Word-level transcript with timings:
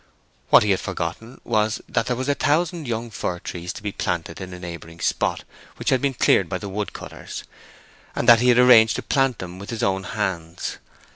What 0.49 0.63
he 0.63 0.71
had 0.71 0.79
forgotten 0.79 1.39
was 1.43 1.79
that 1.87 2.07
there 2.07 2.15
was 2.15 2.27
a 2.27 2.33
thousand 2.33 2.87
young 2.87 3.11
fir 3.11 3.37
trees 3.37 3.71
to 3.73 3.83
be 3.83 3.91
planted 3.91 4.41
in 4.41 4.51
a 4.51 4.57
neighboring 4.57 4.99
spot 4.99 5.43
which 5.75 5.91
had 5.91 6.01
been 6.01 6.15
cleared 6.15 6.49
by 6.49 6.57
the 6.57 6.69
wood 6.69 6.91
cutters, 6.91 7.43
and 8.15 8.27
that 8.27 8.39
he 8.39 8.49
had 8.49 8.57
arranged 8.57 8.95
to 8.95 9.03
plant 9.03 9.37
them 9.37 9.59
with 9.59 9.69
his 9.69 9.83
own 9.83 10.01
hands. 10.05 10.79